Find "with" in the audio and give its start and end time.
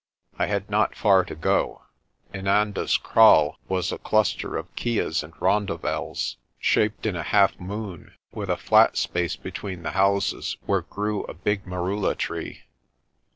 8.33-8.49